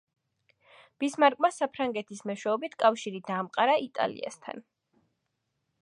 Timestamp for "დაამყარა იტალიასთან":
3.31-4.65